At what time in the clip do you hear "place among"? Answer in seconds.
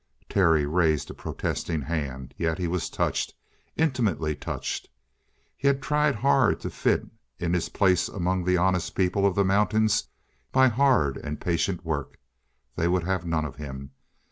7.69-8.43